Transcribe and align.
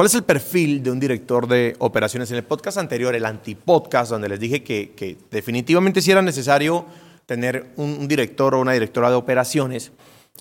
¿Cuál 0.00 0.06
es 0.06 0.14
el 0.14 0.22
perfil 0.22 0.82
de 0.82 0.90
un 0.90 0.98
director 0.98 1.46
de 1.46 1.76
operaciones? 1.78 2.30
En 2.30 2.38
el 2.38 2.44
podcast 2.44 2.78
anterior, 2.78 3.14
el 3.14 3.26
antipodcast, 3.26 4.10
donde 4.10 4.30
les 4.30 4.40
dije 4.40 4.62
que, 4.62 5.18
definitivamente 5.30 6.00
si 6.00 6.10
era 6.10 6.22
necesario 6.22 6.86
tener 7.26 7.66
un, 7.76 8.08
director 8.08 8.54
o 8.54 8.60
una 8.60 8.72
directora 8.72 9.10
de 9.10 9.16
operaciones, 9.16 9.92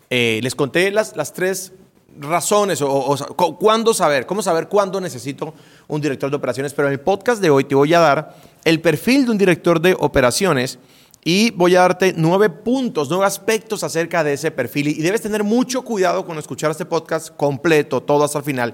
eh, 0.10 0.40
les 0.42 0.56
conté 0.56 0.92
las, 0.92 1.18
las 1.18 1.34
tres 1.34 1.74
razones 2.18 2.82
o, 2.82 3.18
cuándo 3.60 3.94
saber, 3.94 4.26
cómo 4.26 4.42
saber 4.42 4.70
cuándo 4.70 5.02
necesito 5.02 5.54
un 5.90 6.00
director 6.00 6.30
de 6.30 6.38
operaciones, 6.38 6.74
pero 6.74 6.88
en 6.88 6.94
el 6.94 7.02
podcast 7.02 7.42
de 7.42 7.50
hoy 7.50 7.66
te 7.66 7.76
voy 7.76 7.94
a 7.94 8.00
dar 8.00 8.38
el 8.64 8.80
perfil 8.80 9.26
de 9.26 9.32
un 9.32 9.38
director 9.38 9.82
de 9.82 9.94
operaciones 10.00 10.80
y 11.26 11.52
voy 11.52 11.76
a 11.76 11.82
darte 11.82 12.14
nueve 12.16 12.50
puntos, 12.50 13.10
nueve 13.10 13.26
aspectos 13.26 13.84
acerca 13.84 14.24
de 14.24 14.32
ese 14.32 14.52
perfil 14.52 14.88
y 14.88 15.02
debes 15.02 15.22
tener 15.22 15.44
mucho 15.44 15.82
cuidado 15.82 16.26
con 16.26 16.38
escuchar 16.38 16.72
este 16.72 16.86
podcast 16.86 17.36
completo, 17.36 18.02
todo 18.02 18.24
hasta 18.24 18.38
el 18.38 18.46
final 18.46 18.74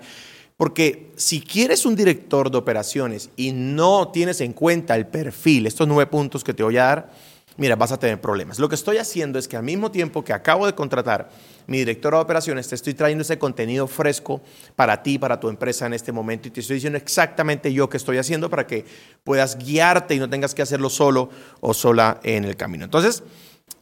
porque 0.57 1.11
si 1.15 1.41
quieres 1.41 1.85
un 1.85 1.95
director 1.95 2.49
de 2.49 2.57
operaciones 2.57 3.29
y 3.35 3.51
no 3.51 4.09
tienes 4.09 4.39
en 4.41 4.53
cuenta 4.53 4.95
el 4.95 5.07
perfil, 5.07 5.67
estos 5.67 5.87
nueve 5.87 6.09
puntos 6.09 6.43
que 6.43 6.53
te 6.53 6.63
voy 6.63 6.77
a 6.77 6.85
dar, 6.85 7.11
mira, 7.57 7.75
vas 7.75 7.91
a 7.91 7.99
tener 7.99 8.21
problemas. 8.21 8.59
Lo 8.59 8.69
que 8.69 8.75
estoy 8.75 8.97
haciendo 8.97 9.37
es 9.37 9.47
que 9.47 9.57
al 9.57 9.63
mismo 9.63 9.91
tiempo 9.91 10.23
que 10.23 10.33
acabo 10.33 10.65
de 10.65 10.73
contratar 10.73 11.29
mi 11.67 11.79
director 11.79 12.13
de 12.13 12.19
operaciones, 12.19 12.67
te 12.67 12.75
estoy 12.75 12.93
trayendo 12.93 13.23
ese 13.23 13.37
contenido 13.37 13.87
fresco 13.87 14.41
para 14.75 15.03
ti, 15.03 15.17
para 15.17 15.39
tu 15.39 15.49
empresa 15.49 15.85
en 15.87 15.93
este 15.93 16.11
momento 16.11 16.47
y 16.47 16.51
te 16.51 16.61
estoy 16.61 16.75
diciendo 16.75 16.97
exactamente 16.97 17.73
yo 17.73 17.89
qué 17.89 17.97
estoy 17.97 18.17
haciendo 18.17 18.49
para 18.49 18.65
que 18.65 18.85
puedas 19.23 19.57
guiarte 19.57 20.15
y 20.15 20.19
no 20.19 20.29
tengas 20.29 20.55
que 20.55 20.61
hacerlo 20.61 20.89
solo 20.89 21.29
o 21.59 21.73
sola 21.73 22.19
en 22.23 22.45
el 22.45 22.55
camino. 22.55 22.85
Entonces, 22.85 23.23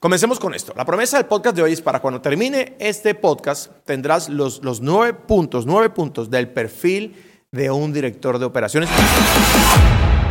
Comencemos 0.03 0.37
con 0.37 0.53
esto. 0.53 0.73
La 0.75 0.83
promesa 0.83 1.15
del 1.15 1.27
podcast 1.27 1.55
de 1.55 1.63
hoy 1.63 1.71
es 1.71 1.79
para 1.79 2.01
cuando 2.01 2.19
termine 2.19 2.75
este 2.77 3.15
podcast 3.15 3.71
tendrás 3.85 4.27
los, 4.27 4.61
los 4.61 4.81
nueve 4.81 5.13
puntos, 5.13 5.65
nueve 5.65 5.91
puntos 5.91 6.29
del 6.29 6.49
perfil 6.49 7.15
de 7.53 7.71
un 7.71 7.93
director 7.93 8.37
de 8.37 8.43
operaciones. 8.43 8.89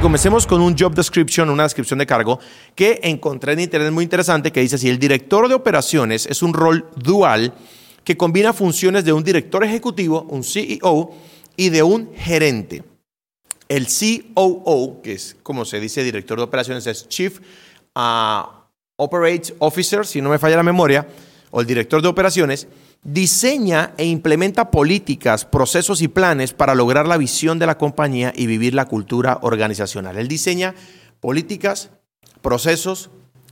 Comencemos 0.02 0.46
con 0.46 0.60
un 0.60 0.76
job 0.78 0.94
description, 0.94 1.48
una 1.48 1.62
descripción 1.62 1.98
de 1.98 2.04
cargo 2.04 2.38
que 2.74 3.00
encontré 3.02 3.54
en 3.54 3.60
internet 3.60 3.90
muy 3.92 4.04
interesante 4.04 4.52
que 4.52 4.60
dice 4.60 4.76
así, 4.76 4.90
el 4.90 4.98
director 4.98 5.48
de 5.48 5.54
operaciones 5.54 6.26
es 6.26 6.42
un 6.42 6.52
rol 6.52 6.90
dual 6.94 7.54
que 8.04 8.18
combina 8.18 8.52
funciones 8.52 9.06
de 9.06 9.14
un 9.14 9.24
director 9.24 9.64
ejecutivo, 9.64 10.26
un 10.28 10.44
CEO 10.44 11.14
y 11.56 11.70
de 11.70 11.82
un 11.82 12.10
gerente. 12.14 12.84
El 13.70 13.86
COO, 13.86 15.00
que 15.00 15.14
es 15.14 15.34
como 15.42 15.64
se 15.64 15.80
dice 15.80 16.04
director 16.04 16.36
de 16.36 16.44
operaciones, 16.44 16.86
es 16.86 17.08
Chief 17.08 17.40
uh, 17.96 18.61
Operate 18.96 19.54
Officer, 19.58 20.06
si 20.06 20.20
no 20.20 20.30
me 20.30 20.38
falla 20.38 20.56
la 20.56 20.62
memoria, 20.62 21.06
o 21.50 21.60
el 21.60 21.66
director 21.66 22.02
de 22.02 22.08
operaciones, 22.08 22.68
diseña 23.02 23.94
e 23.96 24.06
implementa 24.06 24.70
políticas, 24.70 25.44
procesos 25.44 26.02
y 26.02 26.08
planes 26.08 26.52
para 26.52 26.74
lograr 26.74 27.06
la 27.06 27.16
visión 27.16 27.58
de 27.58 27.66
la 27.66 27.78
compañía 27.78 28.32
y 28.34 28.46
vivir 28.46 28.74
la 28.74 28.86
cultura 28.86 29.38
organizacional. 29.42 30.18
Él 30.18 30.28
diseña 30.28 30.74
políticas, 31.20 31.90
procesos 32.42 33.10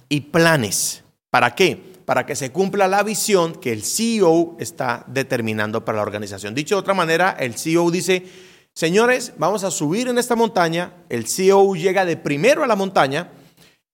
y 0.08 0.22
planes. 0.22 1.04
¿Para 1.30 1.54
qué? 1.54 1.90
Para 2.04 2.26
que 2.26 2.36
se 2.36 2.50
cumpla 2.50 2.88
la 2.88 3.02
visión 3.02 3.54
que 3.54 3.72
el 3.72 3.82
CEO 3.82 4.56
está 4.58 5.04
determinando 5.06 5.84
para 5.84 5.96
la 5.96 6.02
organización. 6.02 6.54
Dicho 6.54 6.76
de 6.76 6.80
otra 6.80 6.94
manera, 6.94 7.36
el 7.38 7.54
CEO 7.54 7.90
dice, 7.90 8.24
señores, 8.72 9.32
vamos 9.38 9.64
a 9.64 9.70
subir 9.70 10.08
en 10.08 10.18
esta 10.18 10.36
montaña, 10.36 10.92
el 11.08 11.26
CEO 11.26 11.74
llega 11.74 12.04
de 12.04 12.16
primero 12.16 12.64
a 12.64 12.66
la 12.66 12.76
montaña, 12.76 13.30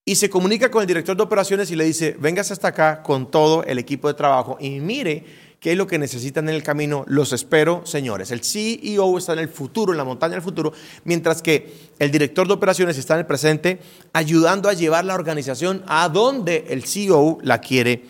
y 0.09 0.15
se 0.15 0.31
comunica 0.31 0.71
con 0.71 0.83
el 0.83 0.87
director 0.87 1.17
de 1.17 1.25
operaciones 1.25 1.69
y 1.73 1.77
le 1.77 1.85
dice, 1.85 2.17
vengas 2.21 2.53
hasta 2.53 2.69
acá 2.69 3.03
con 3.03 3.29
todo 3.29 3.65
el 3.65 3.81
equipo 3.81 4.07
de 4.07 4.15
trabajo 4.15 4.57
y 4.61 4.79
mire 4.79 5.25
qué 5.59 5.73
es 5.73 5.77
lo 5.77 5.89
que 5.89 5.99
necesitan 5.99 6.49
en 6.49 6.55
el 6.55 6.63
camino. 6.63 7.05
Los 7.09 7.33
espero, 7.33 7.85
señores. 7.85 8.31
El 8.31 8.45
CEO 8.45 9.19
está 9.19 9.33
en 9.33 9.41
el 9.41 9.49
futuro, 9.49 9.91
en 9.91 9.99
la 9.99 10.05
montaña 10.05 10.35
del 10.35 10.43
futuro, 10.43 10.73
mientras 11.03 11.43
que 11.43 11.91
el 11.99 12.13
director 12.13 12.47
de 12.47 12.55
operaciones 12.55 12.97
está 12.99 13.15
en 13.15 13.21
el 13.21 13.27
presente, 13.27 13.81
ayudando 14.13 14.69
a 14.69 14.75
llevar 14.75 15.05
la 15.05 15.17
organización 15.17 15.83
a 15.89 16.09
donde 16.09 16.67
el 16.69 16.85
CEO 16.85 17.39
la 17.43 17.61
quiere 17.61 18.05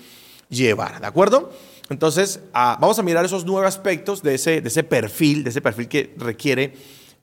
llevar. 0.51 1.01
¿De 1.01 1.07
acuerdo? 1.07 1.51
Entonces, 1.89 2.41
ah, 2.53 2.77
vamos 2.79 2.99
a 2.99 3.03
mirar 3.03 3.25
esos 3.25 3.47
nueve 3.47 3.67
aspectos 3.67 4.23
de 4.23 4.35
ese, 4.35 4.61
de 4.61 4.69
ese 4.69 4.85
perfil, 4.85 5.45
de 5.45 5.49
ese 5.51 5.63
perfil 5.63 5.89
que 5.89 6.13
requiere 6.19 6.75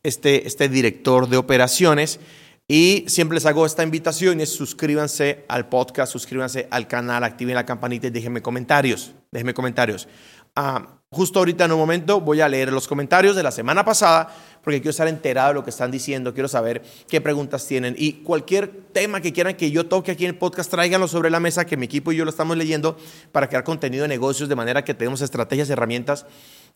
este, 0.02 0.48
este 0.48 0.68
director 0.68 1.30
de 1.30 1.38
operaciones. 1.38 2.20
Y 2.76 3.06
siempre 3.08 3.36
les 3.36 3.46
hago 3.46 3.68
esta 3.68 3.84
invitación 3.84 4.40
y 4.40 4.44
es 4.44 4.50
suscríbanse 4.50 5.46
al 5.48 5.70
podcast, 5.70 6.12
suscríbanse 6.12 6.68
al 6.72 6.88
canal, 6.88 7.24
activen 7.24 7.54
la 7.54 7.68
campanita 7.68 8.08
y 8.08 8.10
déjenme 8.10 8.42
comentarios. 8.42 9.14
Déjenme 9.30 9.54
comentarios. 9.54 10.08
Ah, 10.56 11.00
justo 11.12 11.38
ahorita 11.38 11.66
en 11.66 11.74
un 11.74 11.78
momento 11.78 12.20
voy 12.20 12.42
a 12.42 12.50
leer 12.50 12.74
los 12.74 12.88
comentarios 12.88 13.36
de 13.36 13.44
la 13.44 13.52
semana 13.52 13.86
pasada 13.86 14.36
porque 14.64 14.80
quiero 14.80 14.90
estar 14.90 15.08
enterado 15.08 15.50
de 15.50 15.54
lo 15.54 15.64
que 15.64 15.70
están 15.70 15.92
diciendo, 15.92 16.34
quiero 16.34 16.48
saber 16.48 16.82
qué 17.08 17.22
preguntas 17.22 17.68
tienen 17.68 17.94
y 17.96 18.24
cualquier 18.24 18.70
tema 18.92 19.22
que 19.22 19.34
quieran 19.34 19.54
que 19.54 19.70
yo 19.70 19.86
toque 19.86 20.12
aquí 20.12 20.26
en 20.26 20.32
el 20.32 20.38
podcast, 20.40 20.72
tráiganlo 20.72 21.08
sobre 21.08 21.30
la 21.30 21.40
mesa, 21.40 21.66
que 21.66 21.78
mi 21.78 21.86
equipo 21.86 22.12
y 22.12 22.16
yo 22.16 22.26
lo 22.26 22.32
estamos 22.32 22.58
leyendo 22.58 22.98
para 23.32 23.50
crear 23.50 23.64
contenido 23.64 24.02
de 24.02 24.08
negocios 24.08 24.50
de 24.50 24.56
manera 24.56 24.84
que 24.84 24.96
tenemos 24.96 25.22
estrategias, 25.22 25.70
herramientas 25.70 26.26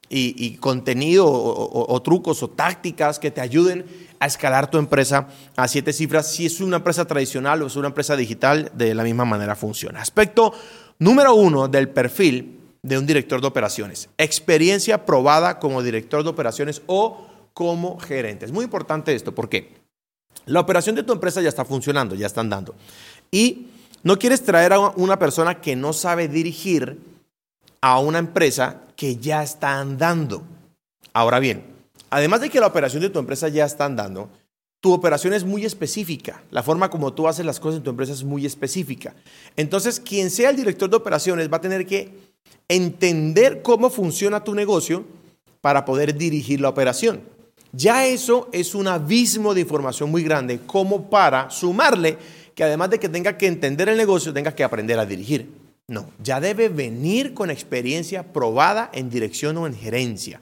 y, 0.10 0.56
contenido 0.58 1.26
o, 1.28 2.02
trucos 2.02 2.42
o 2.42 2.50
tácticas 2.50 3.20
que 3.20 3.32
te 3.32 3.42
ayuden 3.42 3.86
a 4.20 4.26
escalar 4.26 4.72
tu 4.72 4.78
empresa 4.78 5.28
a 5.56 5.68
siete 5.68 5.92
cifras. 5.94 6.32
Si 6.32 6.46
es 6.46 6.62
una 6.62 6.78
empresa 6.78 7.06
tradicional 7.06 7.62
o 7.62 7.68
es 7.68 7.76
una 7.76 7.90
empresa 7.90 8.16
digital, 8.16 8.72
de 8.74 8.96
la 8.96 9.04
misma 9.04 9.26
manera 9.26 9.56
funciona. 9.56 10.02
Aspecto 10.02 10.54
número 11.00 11.36
uno 11.36 11.68
del 11.68 11.90
perfil 11.90 12.60
de 12.82 12.98
un 12.98 13.06
director 13.06 13.42
de 13.42 13.48
operaciones. 13.48 14.10
Experiencia 14.18 15.06
probada 15.06 15.60
como 15.60 15.84
director 15.84 16.24
de 16.24 16.30
operaciones 16.30 16.82
o 16.88 17.28
como 17.54 18.00
gerente. 18.00 18.46
Es 18.46 18.52
muy 18.52 18.64
importante 18.64 19.14
esto 19.14 19.36
porque 19.36 19.76
la 20.46 20.62
operación 20.62 20.96
de 20.96 21.04
tu 21.04 21.12
empresa 21.12 21.42
ya 21.42 21.50
está 21.50 21.66
funcionando, 21.66 22.16
ya 22.16 22.28
está 22.28 22.42
andando. 22.42 22.76
Y 23.30 23.68
no 24.04 24.18
quieres 24.18 24.44
traer 24.44 24.74
a 24.74 24.80
una 24.80 25.20
persona 25.20 25.60
que 25.60 25.76
no 25.76 25.92
sabe 25.92 26.30
dirigir 26.30 27.17
a 27.82 28.00
una 28.00 28.20
empresa 28.20 28.82
que 28.96 29.18
ya 29.18 29.44
está 29.44 29.80
andando. 29.80 30.44
Ahora 31.14 31.40
bien, 31.40 31.64
además 32.10 32.42
de 32.42 32.50
que 32.50 32.60
la 32.60 32.68
operación 32.68 33.02
de 33.02 33.10
tu 33.10 33.20
empresa 33.20 33.48
ya 33.48 33.66
está 33.66 33.86
andando, 33.86 34.30
tu 34.80 34.94
operación 34.94 35.34
es 35.34 35.44
muy 35.44 35.66
específica. 35.66 36.44
La 36.52 36.64
forma 36.64 36.90
como 36.90 37.14
tú 37.14 37.28
haces 37.28 37.46
las 37.46 37.60
cosas 37.60 37.78
en 37.78 37.84
tu 37.84 37.90
empresa 37.90 38.14
es 38.14 38.24
muy 38.24 38.46
específica. 38.46 39.16
Entonces, 39.56 40.00
quien 40.00 40.30
sea 40.30 40.50
el 40.50 40.56
director 40.56 40.90
de 40.90 40.98
operaciones 40.98 41.52
va 41.52 41.58
a 41.58 41.62
tener 41.62 41.86
que 41.86 42.14
entender 42.68 43.62
cómo 43.62 43.90
funciona 43.90 44.44
tu 44.44 44.54
negocio 44.54 45.06
para 45.62 45.86
poder 45.86 46.16
dirigir 46.16 46.62
la 46.62 46.70
operación. 46.70 47.22
Ya 47.74 48.06
eso 48.06 48.48
es 48.52 48.76
un 48.76 48.88
abismo 48.88 49.54
de 49.54 49.62
información 49.62 50.10
muy 50.10 50.24
grande 50.24 50.60
como 50.66 51.10
para 51.10 51.50
sumarle 51.50 52.18
que 52.56 52.64
además 52.64 52.90
de 52.90 53.00
que 53.00 53.10
tenga 53.10 53.38
que 53.38 53.48
entender 53.48 53.90
el 53.90 53.98
negocio, 53.98 54.34
tenga 54.34 54.56
que 54.56 54.64
aprender 54.64 54.98
a 54.98 55.06
dirigir. 55.06 55.67
No, 55.90 56.12
ya 56.22 56.42
debe 56.42 56.68
venir 56.68 57.34
con 57.34 57.50
experiencia 57.50 58.34
probada 58.34 58.90
en 58.94 59.10
dirección 59.10 59.56
o 59.56 59.68
en 59.68 59.74
gerencia. 59.74 60.42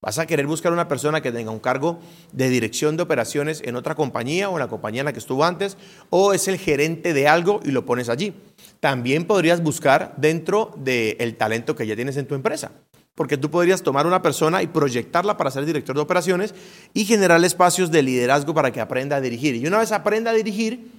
Vas 0.00 0.18
a 0.18 0.24
querer 0.24 0.46
buscar 0.46 0.72
una 0.72 0.88
persona 0.88 1.20
que 1.20 1.32
tenga 1.32 1.50
un 1.50 1.58
cargo 1.58 1.98
de 2.32 2.48
dirección 2.48 2.96
de 2.96 3.02
operaciones 3.02 3.60
en 3.62 3.76
otra 3.76 3.94
compañía 3.94 4.48
o 4.48 4.54
en 4.54 4.60
la 4.60 4.68
compañía 4.68 5.02
en 5.02 5.04
la 5.04 5.12
que 5.12 5.18
estuvo 5.18 5.44
antes, 5.44 5.76
o 6.08 6.32
es 6.32 6.48
el 6.48 6.56
gerente 6.56 7.12
de 7.12 7.28
algo 7.28 7.60
y 7.62 7.72
lo 7.72 7.84
pones 7.84 8.08
allí. 8.08 8.32
También 8.80 9.26
podrías 9.26 9.62
buscar 9.62 10.14
dentro 10.16 10.72
del 10.78 11.36
talento 11.36 11.76
que 11.76 11.86
ya 11.86 11.94
tienes 11.94 12.16
en 12.16 12.26
tu 12.26 12.34
empresa, 12.34 12.72
porque 13.14 13.36
tú 13.36 13.50
podrías 13.50 13.82
tomar 13.82 14.06
una 14.06 14.22
persona 14.22 14.62
y 14.62 14.66
proyectarla 14.66 15.36
para 15.36 15.50
ser 15.50 15.66
director 15.66 15.94
de 15.94 16.02
operaciones 16.02 16.54
y 16.94 17.04
generar 17.04 17.44
espacios 17.44 17.90
de 17.90 18.02
liderazgo 18.02 18.54
para 18.54 18.72
que 18.72 18.80
aprenda 18.80 19.16
a 19.16 19.20
dirigir. 19.20 19.56
Y 19.56 19.66
una 19.66 19.78
vez 19.78 19.92
aprenda 19.92 20.30
a 20.30 20.34
dirigir, 20.34 20.90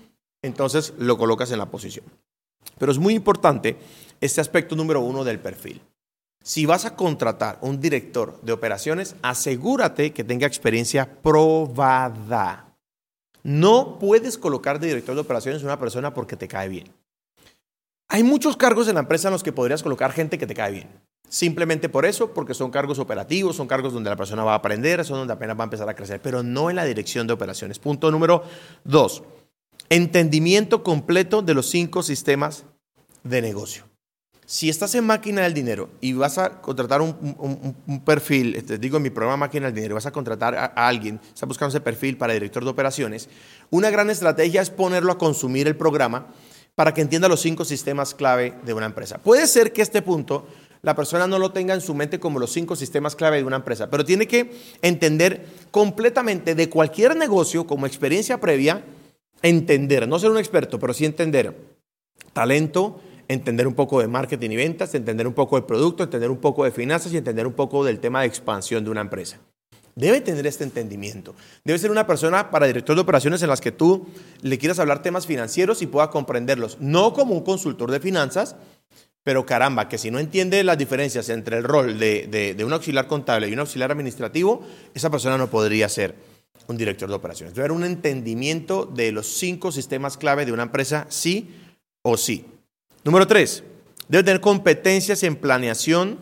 entonces 0.43 0.93
lo 0.99 1.17
colocas 1.17 1.49
en 1.49 1.57
la 1.57 1.71
posición. 1.71 2.05
Pero 2.77 2.91
es 2.91 2.97
muy 2.97 3.13
importante 3.13 3.77
este 4.21 4.41
aspecto 4.41 4.75
número 4.75 5.01
uno 5.01 5.23
del 5.23 5.39
perfil. 5.39 5.81
Si 6.43 6.65
vas 6.65 6.85
a 6.85 6.95
contratar 6.95 7.57
un 7.61 7.81
director 7.81 8.39
de 8.41 8.53
operaciones, 8.53 9.15
asegúrate 9.21 10.13
que 10.13 10.23
tenga 10.23 10.47
experiencia 10.47 11.21
probada. 11.21 12.73
No 13.43 13.99
puedes 13.99 14.37
colocar 14.37 14.79
de 14.79 14.87
director 14.87 15.15
de 15.15 15.21
operaciones 15.21 15.63
una 15.63 15.79
persona 15.79 16.13
porque 16.13 16.37
te 16.37 16.47
cae 16.47 16.69
bien. 16.69 16.93
Hay 18.09 18.23
muchos 18.23 18.55
cargos 18.55 18.87
en 18.87 18.95
la 18.95 19.01
empresa 19.01 19.27
en 19.27 19.33
los 19.33 19.43
que 19.43 19.51
podrías 19.51 19.83
colocar 19.83 20.13
gente 20.13 20.37
que 20.37 20.47
te 20.47 20.53
cae 20.53 20.71
bien. 20.71 20.87
Simplemente 21.27 21.89
por 21.89 22.05
eso, 22.05 22.33
porque 22.33 22.53
son 22.53 22.71
cargos 22.71 22.99
operativos, 22.99 23.57
son 23.57 23.67
cargos 23.67 23.91
donde 23.91 24.09
la 24.09 24.15
persona 24.15 24.45
va 24.45 24.53
a 24.53 24.57
aprender, 24.57 25.03
son 25.03 25.17
donde 25.17 25.33
apenas 25.33 25.57
va 25.57 25.63
a 25.63 25.65
empezar 25.65 25.89
a 25.89 25.95
crecer, 25.95 26.21
pero 26.21 26.43
no 26.43 26.69
en 26.69 26.77
la 26.77 26.85
dirección 26.85 27.27
de 27.27 27.33
operaciones. 27.33 27.79
Punto 27.79 28.09
número 28.09 28.43
dos 28.85 29.23
entendimiento 29.89 30.83
completo 30.83 31.41
de 31.41 31.53
los 31.53 31.69
cinco 31.69 32.03
sistemas 32.03 32.65
de 33.23 33.41
negocio. 33.41 33.83
Si 34.45 34.69
estás 34.69 34.95
en 34.95 35.05
máquina 35.05 35.41
del 35.41 35.53
dinero 35.53 35.89
y 35.99 36.13
vas 36.13 36.37
a 36.37 36.61
contratar 36.61 37.01
un, 37.01 38.01
perfil, 38.05 38.53
te 38.53 38.59
este, 38.59 38.77
digo 38.77 38.95
en 38.95 39.03
mi 39.03 39.09
programa 39.09 39.35
Máquina 39.35 39.65
del 39.65 39.75
Dinero, 39.75 39.95
vas 39.95 40.05
a 40.05 40.13
contratar 40.13 40.55
a, 40.55 40.65
alguien, 40.87 41.19
estás 41.27 41.49
buscando 41.49 41.75
ese 41.75 41.81
perfil 41.81 42.15
para 42.15 42.31
director 42.31 42.63
de 42.63 42.69
operaciones, 42.69 43.27
una 43.71 43.89
gran 43.89 44.09
estrategia 44.09 44.61
es 44.61 44.69
ponerlo 44.69 45.11
a 45.11 45.17
consumir 45.17 45.67
el 45.67 45.75
programa 45.75 46.27
para 46.75 46.93
que 46.93 47.01
entienda 47.01 47.27
los 47.27 47.41
cinco 47.41 47.65
sistemas 47.65 48.13
clave 48.13 48.53
de 48.63 48.73
una 48.73 48.85
empresa. 48.85 49.17
Puede 49.17 49.47
ser 49.47 49.73
que 49.73 49.81
este 49.81 50.01
punto 50.01 50.47
la 50.81 50.95
persona 50.95 51.27
no 51.27 51.39
lo 51.39 51.51
tenga 51.51 51.73
en 51.73 51.81
su 51.81 51.93
mente 51.93 52.17
como 52.17 52.39
los 52.39 52.53
cinco 52.53 52.77
sistemas 52.77 53.17
clave 53.17 53.37
de 53.37 53.43
una 53.43 53.57
empresa, 53.57 53.89
pero 53.89 54.05
tiene 54.05 54.27
que 54.27 54.51
entender 54.81 55.45
completamente 55.71 56.55
de 56.55 56.69
cualquier 56.69 57.17
negocio 57.17 57.67
como 57.67 57.85
experiencia 57.85 58.39
previa, 58.39 58.81
entender, 59.41 60.07
no 60.07 60.19
ser 60.19 60.31
un 60.31 60.37
experto, 60.37 60.79
pero 60.79 60.93
sí 60.93 61.05
entender 61.05 61.55
talento, 62.33 62.99
entender 63.27 63.67
un 63.67 63.73
poco 63.73 63.99
de 63.99 64.07
marketing 64.07 64.51
y 64.51 64.55
ventas, 64.55 64.93
entender 64.95 65.27
un 65.27 65.33
poco 65.33 65.55
de 65.55 65.67
producto, 65.67 66.03
entender 66.03 66.31
un 66.31 66.37
poco 66.37 66.63
de 66.63 66.71
finanzas 66.71 67.11
y 67.13 67.17
entender 67.17 67.47
un 67.47 67.53
poco 67.53 67.83
del 67.83 67.99
tema 67.99 68.21
de 68.21 68.27
expansión 68.27 68.83
de 68.83 68.91
una 68.91 69.01
empresa. 69.01 69.39
Debe 69.95 70.21
tener 70.21 70.45
este 70.45 70.63
entendimiento. 70.63 71.33
Debe 71.63 71.79
ser 71.79 71.89
una 71.89 72.05
persona 72.05 72.51
para 72.51 72.67
director 72.67 72.95
de 72.95 73.01
operaciones 73.01 73.41
en 73.41 73.49
las 73.49 73.61
que 73.61 73.71
tú 73.71 74.05
le 74.43 74.59
quieras 74.59 74.77
hablar 74.77 75.01
temas 75.01 75.25
financieros 75.25 75.81
y 75.81 75.87
pueda 75.87 76.11
comprenderlos. 76.11 76.77
No 76.79 77.13
como 77.13 77.33
un 77.33 77.43
consultor 77.43 77.89
de 77.89 77.99
finanzas, 77.99 78.55
pero 79.23 79.45
caramba, 79.45 79.89
que 79.89 79.97
si 79.97 80.11
no 80.11 80.19
entiende 80.19 80.63
las 80.63 80.77
diferencias 80.77 81.29
entre 81.29 81.57
el 81.57 81.63
rol 81.63 81.97
de, 81.97 82.55
un 82.63 82.71
auxiliar 82.71 83.07
contable 83.07 83.49
y 83.49 83.53
un 83.53 83.59
auxiliar 83.59 83.91
administrativo, 83.91 84.61
esa 84.93 85.09
persona 85.09 85.37
no 85.37 85.49
podría 85.49 85.89
ser 85.89 86.15
un 86.67 86.77
director 86.77 87.09
de 87.09 87.15
operaciones. 87.15 87.53
Debe 87.53 87.65
haber 87.65 87.77
un 87.77 87.83
entendimiento 87.83 88.85
de 88.85 89.11
los 89.11 89.27
cinco 89.27 89.71
sistemas 89.71 90.17
clave 90.17 90.45
de 90.45 90.51
una 90.51 90.63
empresa, 90.63 91.05
sí 91.09 91.49
o 92.01 92.17
sí. 92.17 92.45
Número 93.03 93.27
tres, 93.27 93.63
debe 94.07 94.23
tener 94.23 94.41
competencias 94.41 95.23
en 95.23 95.35
planeación, 95.35 96.19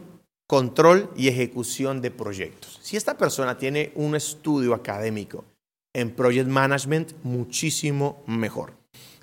control 0.48 1.12
y 1.16 1.28
ejecución 1.28 2.02
de 2.02 2.12
proyectos. 2.12 2.80
Si 2.84 2.98
esta 2.98 3.18
persona 3.18 3.58
tiene 3.58 3.92
un 3.96 4.16
estudio 4.16 4.74
académico 4.74 5.46
en 5.94 6.12
Project 6.12 6.48
Management, 6.48 7.14
muchísimo 7.24 8.24
mejor. 8.28 8.74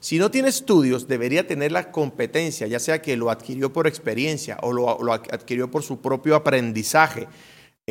Si 0.01 0.19
no 0.19 0.33
tiene 0.33 0.49
estudios, 0.49 1.07
debería 1.07 1.47
tener 1.47 1.71
la 1.71 1.93
competencia, 1.93 2.67
ya 2.67 2.81
sea 2.81 3.01
que 3.01 3.17
lo 3.17 3.31
adquirió 3.31 3.73
por 3.73 3.87
experiencia 3.87 4.59
o 4.61 4.73
lo, 4.73 5.13
adquirió 5.13 5.71
por 5.71 5.85
su 5.85 6.01
propio 6.01 6.35
aprendizaje. 6.35 7.29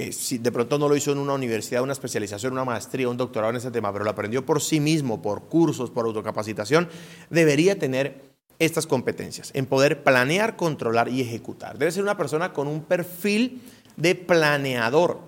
Eh, 0.02 0.12
si 0.14 0.40
de 0.40 0.52
pronto 0.52 0.80
no 0.80 0.90
lo 0.90 0.96
hizo 0.96 1.12
en 1.12 1.20
una 1.20 1.34
universidad, 1.34 1.84
una 1.84 1.94
especialización, 1.94 2.54
una 2.54 2.66
maestría, 2.66 3.08
un 3.08 3.18
doctorado 3.18 3.52
en 3.52 3.58
ese 3.58 3.70
tema, 3.70 3.94
pero 3.94 4.04
lo 4.04 4.10
aprendió 4.10 4.44
por 4.44 4.60
sí 4.60 4.80
mismo, 4.80 5.22
por 5.22 5.44
cursos, 5.44 5.92
por 5.92 6.08
autocapacitación, 6.08 6.90
debería 7.30 7.78
tener 7.78 8.24
estas 8.58 8.88
competencias, 8.88 9.52
en 9.54 9.68
poder 9.68 10.02
planear, 10.02 10.56
controlar 10.56 11.08
y 11.10 11.22
ejecutar. 11.22 11.78
Debe 11.78 11.92
ser 11.92 12.02
una 12.02 12.18
persona 12.18 12.52
con 12.52 12.68
un 12.68 12.82
perfil 12.82 13.62
de 13.96 14.16
planeador. 14.16 15.20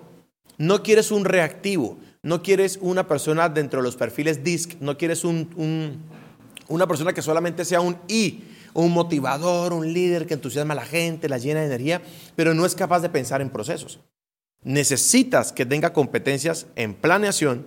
No 0.58 0.82
quieres 0.82 1.12
un 1.12 1.24
reactivo, 1.24 1.96
no 2.24 2.42
quieres 2.42 2.80
una 2.82 3.06
persona 3.06 3.48
dentro 3.48 3.78
de 3.78 3.84
los 3.84 3.94
perfiles 3.94 4.42
DISC, 4.42 4.80
no 4.80 4.98
quieres 4.98 5.22
una 5.22 6.86
persona 6.88 7.12
que 7.12 7.22
solamente 7.22 7.64
sea 7.64 7.80
un 7.80 7.96
I, 8.08 8.42
un 8.72 8.90
motivador, 8.90 9.72
un 9.72 9.92
líder 9.92 10.26
que 10.26 10.34
entusiasma 10.34 10.74
a 10.74 10.78
la 10.78 10.84
gente, 10.84 11.28
la 11.28 11.38
llena 11.38 11.60
de 11.60 11.66
energía, 11.66 12.02
pero 12.34 12.54
no 12.54 12.66
es 12.66 12.74
capaz 12.74 13.02
de 13.02 13.08
pensar 13.08 13.40
en 13.40 13.50
procesos. 13.50 14.00
Necesitas 14.64 15.52
que 15.52 15.66
tenga 15.66 15.92
competencias 15.92 16.66
en 16.74 16.94
planeación 16.94 17.66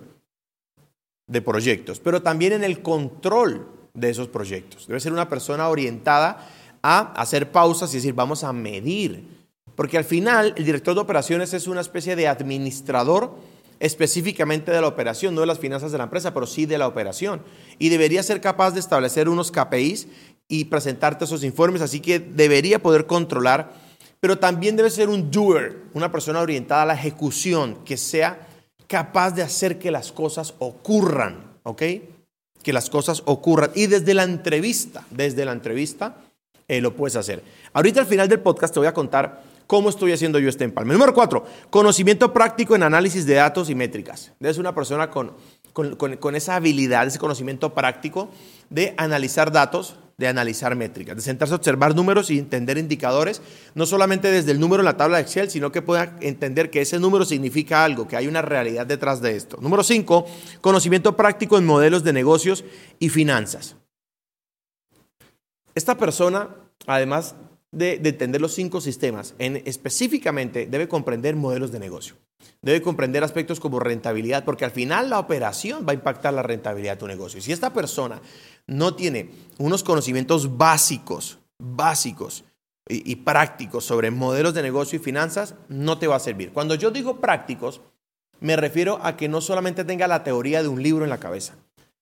de 1.26 1.40
proyectos, 1.42 2.00
pero 2.00 2.22
también 2.22 2.52
en 2.52 2.64
el 2.64 2.82
control 2.82 3.68
de 3.94 4.10
esos 4.10 4.28
proyectos. 4.28 4.86
Debe 4.86 5.00
ser 5.00 5.12
una 5.12 5.28
persona 5.28 5.68
orientada 5.68 6.48
a 6.82 7.12
hacer 7.20 7.50
pausas 7.50 7.92
y 7.92 7.96
decir, 7.96 8.14
vamos 8.14 8.44
a 8.44 8.52
medir. 8.52 9.38
Porque 9.74 9.98
al 9.98 10.04
final 10.04 10.54
el 10.56 10.64
director 10.64 10.94
de 10.94 11.00
operaciones 11.00 11.54
es 11.54 11.66
una 11.66 11.80
especie 11.80 12.16
de 12.16 12.28
administrador 12.28 13.36
específicamente 13.80 14.72
de 14.72 14.80
la 14.80 14.88
operación, 14.88 15.34
no 15.34 15.42
de 15.42 15.46
las 15.46 15.58
finanzas 15.58 15.92
de 15.92 15.98
la 15.98 16.04
empresa, 16.04 16.34
pero 16.34 16.46
sí 16.46 16.66
de 16.66 16.78
la 16.78 16.88
operación. 16.88 17.42
Y 17.78 17.90
debería 17.90 18.22
ser 18.22 18.40
capaz 18.40 18.72
de 18.72 18.80
establecer 18.80 19.28
unos 19.28 19.52
KPIs 19.52 20.08
y 20.48 20.64
presentarte 20.64 21.24
esos 21.24 21.44
informes, 21.44 21.82
así 21.82 22.00
que 22.00 22.18
debería 22.18 22.82
poder 22.82 23.06
controlar, 23.06 23.72
pero 24.20 24.38
también 24.38 24.76
debe 24.76 24.90
ser 24.90 25.08
un 25.08 25.30
doer, 25.30 25.82
una 25.94 26.10
persona 26.10 26.40
orientada 26.40 26.82
a 26.82 26.86
la 26.86 26.94
ejecución, 26.94 27.84
que 27.84 27.96
sea 27.96 28.46
capaz 28.86 29.32
de 29.32 29.42
hacer 29.42 29.78
que 29.78 29.90
las 29.90 30.12
cosas 30.12 30.54
ocurran, 30.58 31.58
¿ok? 31.62 31.82
que 32.62 32.72
las 32.72 32.90
cosas 32.90 33.22
ocurran. 33.24 33.70
Y 33.74 33.86
desde 33.86 34.14
la 34.14 34.24
entrevista, 34.24 35.04
desde 35.10 35.44
la 35.44 35.52
entrevista, 35.52 36.16
eh, 36.66 36.80
lo 36.80 36.94
puedes 36.94 37.16
hacer. 37.16 37.42
Ahorita 37.72 38.00
al 38.00 38.06
final 38.06 38.28
del 38.28 38.40
podcast 38.40 38.74
te 38.74 38.80
voy 38.80 38.88
a 38.88 38.94
contar 38.94 39.42
cómo 39.66 39.88
estoy 39.88 40.12
haciendo 40.12 40.38
yo 40.38 40.48
este 40.48 40.64
empalme. 40.64 40.92
Número 40.92 41.14
cuatro, 41.14 41.46
conocimiento 41.70 42.32
práctico 42.32 42.74
en 42.74 42.82
análisis 42.82 43.26
de 43.26 43.34
datos 43.34 43.70
y 43.70 43.74
métricas. 43.74 44.32
Debes 44.38 44.58
una 44.58 44.74
persona 44.74 45.10
con, 45.10 45.32
con 45.72 46.36
esa 46.36 46.56
habilidad, 46.56 47.06
ese 47.06 47.18
conocimiento 47.18 47.72
práctico 47.74 48.30
de 48.70 48.94
analizar 48.98 49.52
datos, 49.52 49.96
de 50.18 50.26
analizar 50.26 50.74
métricas, 50.74 51.14
de 51.14 51.22
sentarse 51.22 51.54
a 51.54 51.56
observar 51.56 51.94
números 51.94 52.28
y 52.30 52.40
entender 52.40 52.76
indicadores, 52.76 53.40
no 53.76 53.86
solamente 53.86 54.32
desde 54.32 54.50
el 54.50 54.58
número 54.58 54.80
en 54.80 54.86
la 54.86 54.96
tabla 54.96 55.18
de 55.18 55.22
Excel, 55.22 55.48
sino 55.48 55.70
que 55.70 55.80
pueda 55.80 56.16
entender 56.20 56.70
que 56.70 56.80
ese 56.80 56.98
número 56.98 57.24
significa 57.24 57.84
algo, 57.84 58.08
que 58.08 58.16
hay 58.16 58.26
una 58.26 58.42
realidad 58.42 58.84
detrás 58.84 59.22
de 59.22 59.36
esto. 59.36 59.58
Número 59.60 59.84
5, 59.84 60.26
conocimiento 60.60 61.16
práctico 61.16 61.56
en 61.56 61.64
modelos 61.64 62.02
de 62.02 62.12
negocios 62.12 62.64
y 62.98 63.10
finanzas. 63.10 63.76
Esta 65.76 65.96
persona, 65.96 66.48
además 66.88 67.36
de, 67.70 68.00
entender 68.02 68.40
los 68.40 68.54
cinco 68.54 68.80
sistemas, 68.80 69.36
en, 69.38 69.62
específicamente 69.66 70.66
debe 70.66 70.88
comprender 70.88 71.36
modelos 71.36 71.70
de 71.70 71.78
negocio. 71.78 72.16
Debe 72.60 72.82
comprender 72.82 73.22
aspectos 73.22 73.60
como 73.60 73.78
rentabilidad, 73.78 74.44
porque 74.44 74.64
al 74.64 74.72
final 74.72 75.10
la 75.10 75.20
operación 75.20 75.86
va 75.86 75.92
a 75.92 75.94
impactar 75.94 76.34
la 76.34 76.42
rentabilidad 76.42 76.94
de 76.94 76.98
tu 76.98 77.06
negocio. 77.06 77.38
Y 77.38 77.42
si 77.42 77.52
esta 77.52 77.72
persona 77.72 78.20
no 78.68 78.94
tiene 78.94 79.30
unos 79.58 79.82
conocimientos 79.82 80.56
básicos, 80.56 81.40
básicos 81.58 82.44
y, 82.88 83.10
y 83.10 83.16
prácticos 83.16 83.84
sobre 83.84 84.12
modelos 84.12 84.54
de 84.54 84.62
negocio 84.62 85.00
y 85.00 85.02
finanzas, 85.02 85.56
no 85.68 85.98
te 85.98 86.06
va 86.06 86.14
a 86.14 86.20
servir. 86.20 86.52
Cuando 86.52 86.76
yo 86.76 86.92
digo 86.92 87.20
prácticos, 87.20 87.80
me 88.38 88.56
refiero 88.56 89.00
a 89.02 89.16
que 89.16 89.28
no 89.28 89.40
solamente 89.40 89.84
tenga 89.84 90.06
la 90.06 90.22
teoría 90.22 90.62
de 90.62 90.68
un 90.68 90.80
libro 90.80 91.02
en 91.02 91.10
la 91.10 91.18
cabeza, 91.18 91.56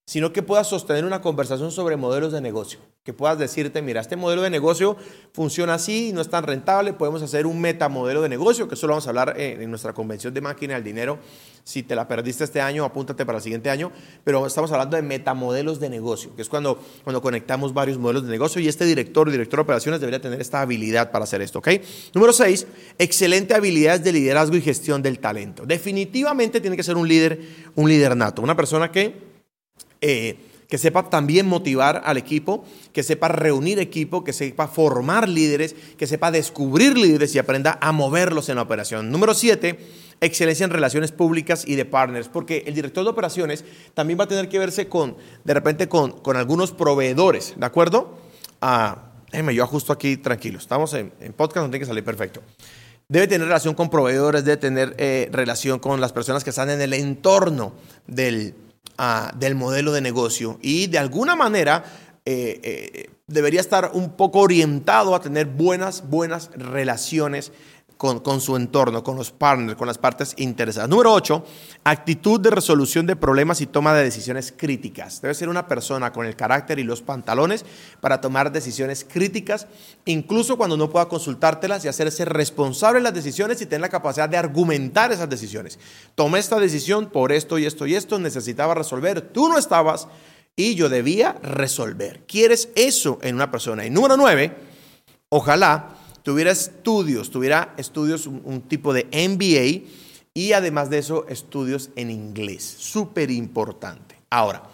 sino 0.08 0.32
que 0.32 0.40
puedas 0.40 0.68
sostener 0.68 1.04
una 1.04 1.20
conversación 1.20 1.72
sobre 1.72 1.96
modelos 1.96 2.32
de 2.32 2.40
negocio, 2.40 2.78
que 3.02 3.12
puedas 3.12 3.40
decirte, 3.40 3.82
mira, 3.82 4.00
este 4.00 4.14
modelo 4.14 4.42
de 4.42 4.50
negocio 4.50 4.96
funciona 5.32 5.74
así, 5.74 6.12
no 6.14 6.20
es 6.20 6.28
tan 6.30 6.44
rentable, 6.44 6.92
podemos 6.92 7.22
hacer 7.22 7.44
un 7.44 7.60
metamodelo 7.60 8.22
de 8.22 8.28
negocio, 8.28 8.68
que 8.68 8.76
eso 8.76 8.86
lo 8.86 8.92
vamos 8.92 9.06
a 9.08 9.10
hablar 9.10 9.34
en 9.36 9.68
nuestra 9.68 9.92
convención 9.92 10.32
de 10.32 10.40
máquina 10.40 10.74
del 10.74 10.84
dinero. 10.84 11.18
Si 11.64 11.82
te 11.82 11.96
la 11.96 12.06
perdiste 12.06 12.44
este 12.44 12.60
año, 12.60 12.84
apúntate 12.84 13.26
para 13.26 13.38
el 13.38 13.42
siguiente 13.42 13.68
año, 13.68 13.90
pero 14.22 14.46
estamos 14.46 14.70
hablando 14.70 14.94
de 14.94 15.02
metamodelos 15.02 15.80
de 15.80 15.90
negocio, 15.90 16.36
que 16.36 16.42
es 16.42 16.48
cuando, 16.48 16.80
cuando 17.02 17.20
conectamos 17.20 17.74
varios 17.74 17.98
modelos 17.98 18.22
de 18.22 18.30
negocio 18.30 18.60
y 18.62 18.68
este 18.68 18.84
director, 18.84 19.28
director 19.28 19.58
de 19.58 19.62
operaciones 19.62 19.98
debería 19.98 20.20
tener 20.20 20.40
esta 20.40 20.60
habilidad 20.60 21.10
para 21.10 21.24
hacer 21.24 21.42
esto, 21.42 21.58
¿ok? 21.58 21.68
Número 22.14 22.32
seis, 22.32 22.68
excelente 22.96 23.54
habilidades 23.54 24.04
de 24.04 24.12
liderazgo 24.12 24.56
y 24.56 24.60
gestión 24.60 25.02
del 25.02 25.18
talento. 25.18 25.66
Definitivamente 25.66 26.60
tiene 26.60 26.76
que 26.76 26.84
ser 26.84 26.96
un 26.96 27.08
líder, 27.08 27.40
un 27.74 27.88
líder 27.88 28.16
nato, 28.16 28.40
una 28.40 28.54
persona 28.54 28.92
que 28.92 29.34
eh, 30.00 30.38
que 30.68 30.78
sepa 30.78 31.08
también 31.08 31.46
motivar 31.46 32.02
al 32.04 32.16
equipo, 32.16 32.64
que 32.92 33.02
sepa 33.02 33.28
reunir 33.28 33.78
equipo, 33.78 34.24
que 34.24 34.32
sepa 34.32 34.66
formar 34.66 35.28
líderes, 35.28 35.76
que 35.96 36.06
sepa 36.06 36.30
descubrir 36.30 36.96
líderes 36.96 37.34
y 37.34 37.38
aprenda 37.38 37.78
a 37.80 37.92
moverlos 37.92 38.48
en 38.48 38.56
la 38.56 38.62
operación. 38.62 39.10
Número 39.10 39.34
siete, 39.34 39.78
excelencia 40.20 40.64
en 40.64 40.70
relaciones 40.70 41.12
públicas 41.12 41.64
y 41.66 41.76
de 41.76 41.84
partners, 41.84 42.28
porque 42.28 42.64
el 42.66 42.74
director 42.74 43.04
de 43.04 43.10
operaciones 43.10 43.64
también 43.94 44.18
va 44.18 44.24
a 44.24 44.28
tener 44.28 44.48
que 44.48 44.58
verse 44.58 44.88
con, 44.88 45.16
de 45.44 45.54
repente, 45.54 45.88
con, 45.88 46.20
algunos 46.36 46.72
proveedores, 46.72 47.54
¿de 47.56 47.66
acuerdo? 47.66 48.18
Ah, 48.60 49.12
déjeme, 49.30 49.54
yo 49.54 49.62
ajusto 49.62 49.92
aquí 49.92 50.16
tranquilo, 50.16 50.58
estamos 50.58 50.94
en, 50.94 51.10
podcast, 51.36 51.64
no 51.64 51.70
tiene 51.70 51.80
que 51.80 51.86
salir 51.86 52.04
perfecto. 52.04 52.42
Debe 53.08 53.28
tener 53.28 53.46
relación 53.46 53.74
con 53.74 53.88
proveedores, 53.88 54.44
debe 54.44 54.56
tener 54.56 54.96
eh, 54.98 55.28
relación 55.30 55.78
con 55.78 56.00
las 56.00 56.12
personas 56.12 56.42
que 56.42 56.50
están 56.50 56.70
en 56.70 56.80
el 56.80 56.92
entorno 56.92 57.72
del, 58.08 58.52
del 59.36 59.54
modelo 59.54 59.92
de 59.92 60.00
negocio 60.00 60.58
y 60.62 60.86
de 60.86 60.98
alguna 60.98 61.36
manera 61.36 61.84
eh, 62.24 62.60
eh, 62.62 63.10
debería 63.28 63.60
estar 63.60 63.90
un 63.94 64.16
poco 64.16 64.40
orientado 64.40 65.14
a 65.14 65.20
tener 65.20 65.46
buenas, 65.46 66.08
buenas 66.08 66.50
relaciones 66.56 67.52
con, 67.96 68.40
su 68.40 68.56
entorno, 68.56 69.02
con 69.02 69.16
los 69.16 69.30
partners, 69.30 69.78
con 69.78 69.86
las 69.86 69.96
partes 69.96 70.34
interesadas. 70.36 70.88
Número 70.88 71.12
8, 71.14 71.44
actitud 71.84 72.38
de 72.40 72.50
resolución 72.50 73.06
de 73.06 73.16
problemas 73.16 73.62
y 73.62 73.66
toma 73.66 73.94
de 73.94 74.04
decisiones 74.04 74.52
críticas. 74.54 75.22
Debe 75.22 75.34
ser 75.34 75.48
una 75.48 75.66
persona 75.66 76.12
con 76.12 76.26
el 76.26 76.36
carácter 76.36 76.78
y 76.78 76.84
los 76.84 77.00
pantalones 77.00 77.64
para 78.00 78.20
tomar 78.20 78.52
decisiones 78.52 79.06
críticas, 79.10 79.66
incluso 80.04 80.58
cuando 80.58 80.76
no 80.76 80.90
pueda 80.90 81.08
consultártelas 81.08 81.84
y 81.84 81.88
hacerse 81.88 82.26
responsable 82.26 82.98
de 82.98 83.04
las 83.04 83.14
decisiones 83.14 83.62
y 83.62 83.66
tener 83.66 83.80
la 83.80 83.88
capacidad 83.88 84.28
de 84.28 84.36
argumentar 84.36 85.12
esas 85.12 85.30
decisiones. 85.30 85.78
Tomé 86.14 86.38
esta 86.38 86.60
decisión 86.60 87.06
por 87.06 87.32
esto 87.32 87.58
y 87.58 87.64
esto 87.64 87.86
y 87.86 87.94
esto, 87.94 88.18
necesitaba 88.18 88.74
resolver, 88.74 89.22
tú 89.22 89.48
no 89.48 89.56
estabas 89.56 90.06
y 90.54 90.74
yo 90.74 90.90
debía 90.90 91.36
resolver. 91.42 92.24
¿Quieres 92.26 92.68
eso 92.74 93.18
en 93.22 93.36
una 93.36 93.50
persona? 93.50 93.86
Y 93.86 93.90
número 93.90 94.18
9, 94.18 94.54
ojalá 95.30 95.95
tuviera 96.26 96.50
estudios, 96.50 97.30
tuviera 97.30 97.72
estudios, 97.76 98.26
un, 98.26 98.60
tipo 98.62 98.92
de 98.92 99.04
MBA 99.04 99.88
y 100.34 100.52
además 100.54 100.90
de 100.90 100.98
eso 100.98 101.24
estudios 101.28 101.90
en 101.94 102.10
inglés. 102.10 102.64
Súper 102.64 103.30
importante. 103.30 104.16
Ahora, 104.28 104.64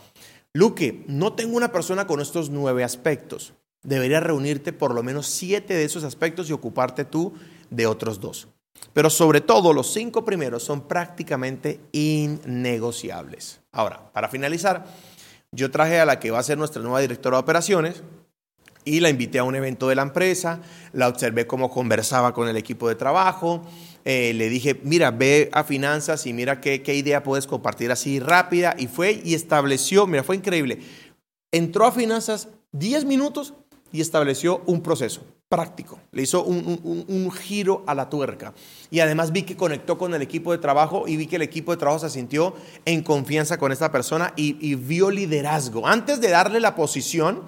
Luque, 0.55 1.05
no 1.09 1.35
tengo 1.35 1.55
una 1.55 1.71
persona 1.71 2.07
con 2.07 2.23
estos 2.23 2.49
nueve 2.49 2.85
aspectos. 2.85 3.53
Deberías 3.83 4.23
reunirte 4.23 4.73
por 4.73 4.95
lo 4.95 5.03
menos 5.03 5.27
siete 5.27 5.75
de 5.75 5.85
esos 5.85 6.05
aspectos 6.05 6.49
y 6.49 6.55
ocuparte 6.55 7.05
tú 7.05 7.35
de 7.69 7.87
otros 7.87 8.19
dos. 8.19 8.49
Pero 8.95 9.11
sobre 9.11 9.43
todo 9.43 9.75
los 9.75 9.93
cinco 9.93 10.25
primeros 10.25 10.63
son 10.63 10.89
prácticamente 10.89 11.81
innegociables. 11.93 13.61
Ahora, 13.73 14.11
para 14.11 14.31
finalizar, 14.31 14.87
yo 15.51 15.71
traje 15.71 16.01
a 16.01 16.07
la 16.07 16.19
que 16.19 16.31
va 16.31 16.39
a 16.39 16.45
ser 16.45 16.57
nuestra 16.57 16.81
nueva 16.81 17.01
directora 17.01 17.37
de 17.37 17.43
operaciones 17.43 18.03
y 18.85 19.01
la 19.01 19.11
invité 19.11 19.39
a 19.39 19.45
un 19.45 19.55
evento 19.55 19.89
de 19.89 19.95
la 19.95 20.03
empresa, 20.03 20.61
la 20.93 21.09
observé 21.09 21.47
cómo 21.47 21.71
conversaba 21.71 22.35
con 22.35 22.49
el 22.49 22.57
equipo 22.57 22.89
de 22.89 22.95
trabajo, 22.95 23.63
eh, 24.05 24.33
le 24.35 24.49
dije, 24.49 24.81
mira, 24.83 25.11
ve 25.11 25.49
a 25.53 25.65
finanzas 25.65 26.27
y 26.27 26.33
mira 26.33 26.61
qué, 26.61 26.83
qué 26.83 26.95
idea 26.95 27.23
puedes 27.23 27.47
compartir 27.47 27.93
así 27.93 28.19
rápida. 28.19 28.75
Y 28.77 28.89
fue 28.89 29.21
y 29.25 29.35
estableció, 29.35 30.07
mira, 30.07 30.25
fue 30.25 30.37
increíble. 30.37 30.81
Entró 31.53 31.87
a 31.87 31.93
finanzas 31.93 32.49
10 32.73 33.05
minutos 33.05 33.55
y 33.93 34.01
estableció 34.01 34.63
un 34.67 34.83
proceso 34.83 35.23
práctico. 35.49 36.01
Le 36.13 36.23
hizo 36.23 36.43
un, 36.43 37.31
giro 37.31 37.85
a 37.87 37.95
la 37.95 38.09
tuerca. 38.09 38.55
Y 38.91 39.01
además 39.01 39.33
vi 39.33 39.43
que 39.43 39.55
conectó 39.55 39.99
con 39.99 40.15
el 40.15 40.23
equipo 40.23 40.51
de 40.51 40.59
trabajo 40.59 41.07
y 41.07 41.17
vi 41.17 41.27
que 41.27 41.37
el 41.37 41.43
equipo 41.43 41.73
de 41.73 41.77
trabajo 41.77 41.99
se 42.01 42.09
sintió 42.09 42.55
en 42.87 43.03
confianza 43.03 43.59
con 43.59 43.71
esta 43.71 43.93
persona 43.93 44.33
y 44.35 44.75
vio 44.77 45.11
liderazgo. 45.11 45.87
Antes 45.87 46.23
de 46.23 46.31
darle 46.31 46.59
la 46.59 46.75
posición, 46.75 47.43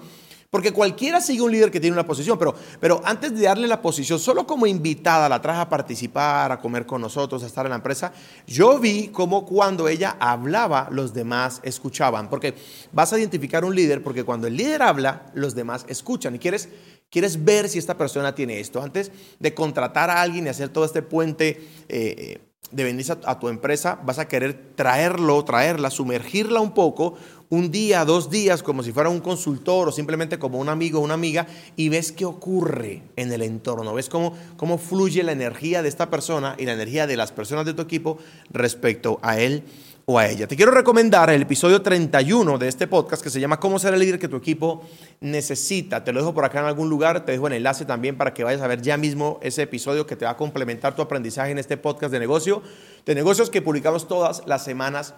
porque 0.49 0.71
cualquiera 0.71 1.19
sigue 1.19 1.41
un 1.41 1.51
líder 1.51 1.71
que 1.71 1.79
tiene 1.79 1.93
una 1.93 2.05
posición, 2.05 2.37
pero, 2.37 2.55
pero 2.79 3.01
antes 3.03 3.33
de 3.37 3.45
darle 3.45 3.67
la 3.67 3.81
posición, 3.81 4.19
solo 4.19 4.47
como 4.47 4.65
invitada 4.67 5.27
la 5.27 5.41
traje 5.41 5.61
a 5.61 5.69
participar, 5.69 6.51
a 6.51 6.59
comer 6.59 6.85
con 6.85 7.01
nosotros, 7.01 7.43
a 7.43 7.47
estar 7.47 7.65
en 7.65 7.71
la 7.71 7.75
empresa, 7.75 8.13
yo 8.47 8.79
vi 8.79 9.09
como 9.09 9.45
cuando 9.45 9.87
ella 9.87 10.15
hablaba, 10.19 10.87
los 10.91 11.13
demás 11.13 11.59
escuchaban. 11.63 12.29
Porque 12.29 12.53
vas 12.91 13.11
a 13.11 13.19
identificar 13.19 13.65
un 13.65 13.75
líder 13.75 14.03
porque 14.03 14.23
cuando 14.23 14.47
el 14.47 14.55
líder 14.55 14.81
habla, 14.81 15.25
los 15.33 15.55
demás 15.55 15.85
escuchan. 15.89 16.35
Y 16.35 16.39
quieres, 16.39 16.69
quieres 17.09 17.43
ver 17.43 17.67
si 17.67 17.79
esta 17.79 17.97
persona 17.97 18.33
tiene 18.35 18.59
esto. 18.59 18.81
Antes 18.81 19.11
de 19.39 19.53
contratar 19.53 20.09
a 20.09 20.21
alguien 20.21 20.45
y 20.45 20.49
hacer 20.49 20.69
todo 20.69 20.85
este 20.85 21.01
puente 21.01 21.67
eh, 21.89 22.39
de 22.71 22.83
venir 22.83 23.05
a 23.25 23.39
tu 23.39 23.49
empresa, 23.49 23.99
vas 24.03 24.19
a 24.19 24.27
querer 24.27 24.73
traerlo, 24.75 25.43
traerla, 25.43 25.89
sumergirla 25.89 26.59
un 26.59 26.73
poco 26.73 27.15
un 27.49 27.71
día, 27.71 28.05
dos 28.05 28.29
días, 28.29 28.63
como 28.63 28.83
si 28.83 28.91
fuera 28.91 29.09
un 29.09 29.19
consultor 29.19 29.89
o 29.89 29.91
simplemente 29.91 30.39
como 30.39 30.59
un 30.59 30.69
amigo 30.69 30.99
o 30.99 31.03
una 31.03 31.13
amiga, 31.13 31.47
y 31.75 31.89
ves 31.89 32.11
qué 32.11 32.25
ocurre 32.25 33.03
en 33.15 33.31
el 33.31 33.41
entorno, 33.41 33.93
ves 33.93 34.09
cómo, 34.09 34.33
cómo 34.57 34.77
fluye 34.77 35.23
la 35.23 35.31
energía 35.31 35.81
de 35.81 35.89
esta 35.89 36.09
persona 36.09 36.55
y 36.57 36.65
la 36.65 36.73
energía 36.73 37.07
de 37.07 37.17
las 37.17 37.31
personas 37.31 37.65
de 37.65 37.73
tu 37.73 37.81
equipo 37.81 38.17
respecto 38.51 39.19
a 39.21 39.39
él 39.39 39.63
o 40.05 40.19
a 40.19 40.27
ella. 40.27 40.47
Te 40.47 40.55
quiero 40.55 40.71
recomendar 40.71 41.29
el 41.31 41.41
episodio 41.41 41.81
31 41.81 42.57
de 42.59 42.67
este 42.67 42.85
podcast 42.85 43.23
que 43.23 43.31
se 43.31 43.39
llama 43.39 43.59
Cómo 43.59 43.79
ser 43.79 43.93
el 43.93 43.99
líder 43.99 44.19
que 44.19 44.27
tu 44.27 44.35
equipo 44.35 44.87
necesita. 45.19 46.03
Te 46.03 46.13
lo 46.13 46.19
dejo 46.19 46.33
por 46.33 46.45
acá 46.45 46.59
en 46.59 46.65
algún 46.65 46.89
lugar, 46.89 47.25
te 47.25 47.31
dejo 47.31 47.47
el 47.47 47.53
enlace 47.53 47.85
también 47.85 48.15
para 48.15 48.33
que 48.33 48.43
vayas 48.43 48.61
a 48.61 48.67
ver 48.67 48.81
ya 48.81 48.97
mismo 48.97 49.39
ese 49.41 49.63
episodio 49.63 50.05
que 50.05 50.15
te 50.15 50.25
va 50.25 50.31
a 50.31 50.37
complementar 50.37 50.95
tu 50.95 51.01
aprendizaje 51.01 51.51
en 51.51 51.57
este 51.57 51.77
podcast 51.77 52.11
de 52.11 52.19
negocio, 52.19 52.61
de 53.05 53.15
negocios 53.15 53.49
que 53.49 53.63
publicamos 53.63 54.07
todas 54.07 54.43
las 54.45 54.63
semanas 54.63 55.15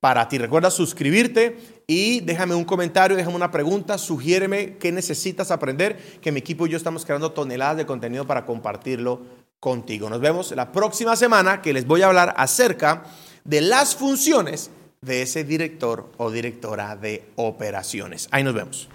para 0.00 0.28
ti. 0.28 0.38
Recuerda 0.38 0.70
suscribirte 0.72 1.58
y 1.86 2.20
déjame 2.20 2.56
un 2.56 2.64
comentario, 2.64 3.16
déjame 3.16 3.36
una 3.36 3.52
pregunta, 3.52 3.96
sugiéreme 3.96 4.76
qué 4.78 4.90
necesitas 4.90 5.52
aprender, 5.52 5.96
que 6.20 6.32
mi 6.32 6.40
equipo 6.40 6.66
y 6.66 6.70
yo 6.70 6.76
estamos 6.76 7.04
creando 7.04 7.30
toneladas 7.30 7.76
de 7.76 7.86
contenido 7.86 8.26
para 8.26 8.44
compartirlo 8.44 9.22
contigo. 9.60 10.10
Nos 10.10 10.20
vemos 10.20 10.50
la 10.52 10.72
próxima 10.72 11.14
semana 11.16 11.62
que 11.62 11.72
les 11.72 11.86
voy 11.86 12.02
a 12.02 12.08
hablar 12.08 12.34
acerca 12.36 13.04
de 13.46 13.60
las 13.60 13.94
funciones 13.94 14.70
de 15.00 15.22
ese 15.22 15.44
director 15.44 16.10
o 16.16 16.30
directora 16.30 16.96
de 16.96 17.30
operaciones. 17.36 18.28
Ahí 18.30 18.42
nos 18.42 18.54
vemos. 18.54 18.88